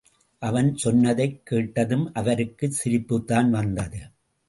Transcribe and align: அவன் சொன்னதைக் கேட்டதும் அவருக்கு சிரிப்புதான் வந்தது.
அவன் 0.39 0.75
சொன்னதைக் 0.75 1.45
கேட்டதும் 1.45 2.13
அவருக்கு 2.13 2.73
சிரிப்புதான் 2.83 3.49
வந்தது. 3.49 3.99